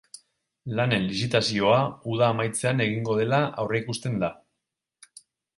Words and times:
Lanen 0.79 1.03
lizitazioa 1.11 1.75
uda 2.13 2.29
amaitzean 2.31 2.81
egingo 2.89 3.19
dela 3.21 3.43
aurreikusten 3.65 4.21
da. 4.25 4.35